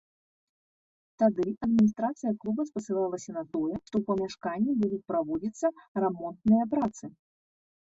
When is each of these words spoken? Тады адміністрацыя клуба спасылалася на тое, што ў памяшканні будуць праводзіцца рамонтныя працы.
Тады 1.23 1.45
адміністрацыя 1.67 2.31
клуба 2.41 2.67
спасылалася 2.71 3.31
на 3.37 3.43
тое, 3.55 3.73
што 3.85 3.89
ў 3.97 4.03
памяшканні 4.11 4.71
будуць 4.83 5.03
праводзіцца 5.15 5.77
рамонтныя 6.05 6.63
працы. 6.79 7.17